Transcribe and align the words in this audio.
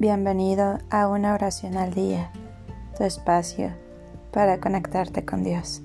Bienvenido 0.00 0.78
a 0.88 1.08
una 1.08 1.34
oración 1.34 1.76
al 1.76 1.92
día, 1.92 2.32
tu 2.96 3.04
espacio 3.04 3.70
para 4.32 4.58
conectarte 4.58 5.26
con 5.26 5.44
Dios. 5.44 5.82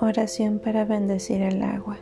Oración 0.00 0.58
para 0.58 0.84
bendecir 0.84 1.42
el 1.42 1.62
agua. 1.62 1.96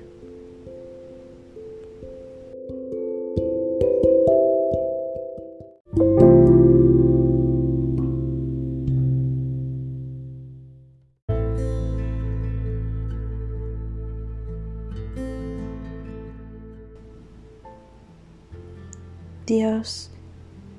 Dios, 19.50 20.12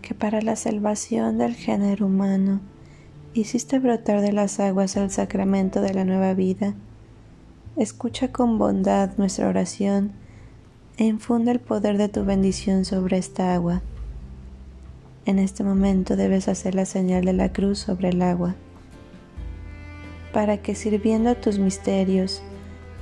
que 0.01 0.15
para 0.15 0.41
la 0.41 0.55
salvación 0.55 1.37
del 1.37 1.55
género 1.55 2.05
humano 2.05 2.61
hiciste 3.33 3.79
brotar 3.79 4.21
de 4.21 4.31
las 4.31 4.61
aguas 4.61 4.95
el 4.95 5.11
sacramento 5.11 5.81
de 5.81 5.93
la 5.93 6.05
nueva 6.05 6.33
vida, 6.33 6.73
escucha 7.75 8.31
con 8.31 8.57
bondad 8.57 9.09
nuestra 9.17 9.49
oración 9.49 10.13
e 10.95 11.03
infunde 11.03 11.51
el 11.51 11.59
poder 11.59 11.97
de 11.97 12.07
tu 12.07 12.23
bendición 12.23 12.85
sobre 12.85 13.17
esta 13.17 13.53
agua. 13.53 13.81
En 15.25 15.37
este 15.37 15.65
momento 15.65 16.15
debes 16.15 16.47
hacer 16.47 16.73
la 16.73 16.85
señal 16.85 17.25
de 17.25 17.33
la 17.33 17.51
cruz 17.51 17.79
sobre 17.79 18.07
el 18.07 18.21
agua, 18.21 18.55
para 20.31 20.61
que 20.61 20.75
sirviendo 20.75 21.29
a 21.29 21.35
tus 21.35 21.59
misterios 21.59 22.41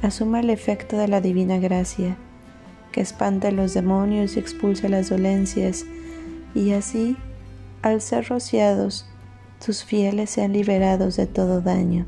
asuma 0.01 0.39
el 0.39 0.49
efecto 0.49 0.97
de 0.97 1.07
la 1.07 1.22
divina 1.22 1.59
gracia 1.59 2.17
que 3.00 3.03
espante 3.03 3.53
los 3.53 3.73
demonios 3.73 4.36
y 4.36 4.39
expulse 4.39 4.89
las 4.89 5.09
dolencias, 5.09 5.86
y 6.53 6.72
así, 6.72 7.16
al 7.81 8.02
ser 8.02 8.28
rociados, 8.28 9.06
tus 9.66 9.86
fieles 9.86 10.31
sean 10.31 10.52
liberados 10.52 11.16
de 11.16 11.25
todo 11.25 11.61
daño, 11.61 12.06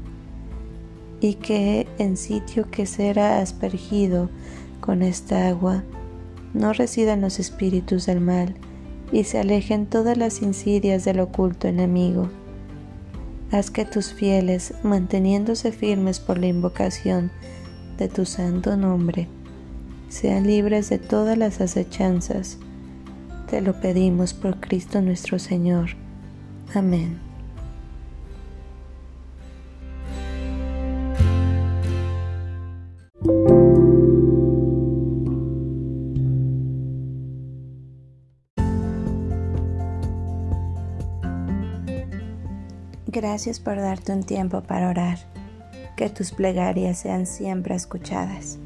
y 1.22 1.36
que 1.36 1.88
en 1.98 2.18
sitio 2.18 2.70
que 2.70 2.86
será 2.86 3.40
aspergido 3.40 4.30
con 4.82 5.02
esta 5.02 5.48
agua, 5.48 5.86
no 6.54 6.74
residan 6.74 7.22
los 7.22 7.40
espíritus 7.40 8.06
del 8.06 8.20
mal, 8.20 8.54
y 9.14 9.24
se 9.24 9.40
alejen 9.40 9.86
todas 9.86 10.18
las 10.18 10.42
insidias 10.42 11.06
del 11.06 11.22
oculto 11.22 11.70
enemigo. 11.70 12.28
Haz 13.50 13.72
que 13.72 13.86
tus 13.86 14.12
fieles, 14.12 14.74
manteniéndose 14.84 15.72
firmes 15.72 16.20
por 16.20 16.38
la 16.38 16.48
invocación 16.48 17.32
de 17.98 18.10
tu 18.10 18.26
santo 18.26 18.76
nombre, 18.76 19.30
sean 20.12 20.46
libres 20.46 20.90
de 20.90 21.00
todas 21.00 21.38
las 21.38 21.62
acechanzas. 21.62 22.58
Te 23.50 23.62
lo 23.62 23.80
pedimos 23.80 24.34
por 24.34 24.60
Cristo 24.60 25.02
nuestro 25.02 25.40
Señor. 25.40 25.92
Amén. 26.76 27.18
Gracias 43.08 43.60
por 43.60 43.78
darte 43.78 44.12
un 44.12 44.24
tiempo 44.24 44.62
para 44.62 44.90
orar. 44.90 45.20
Que 45.96 46.10
tus 46.10 46.32
plegarias 46.32 47.00
sean 47.00 47.26
siempre 47.26 47.76
escuchadas. 47.76 48.58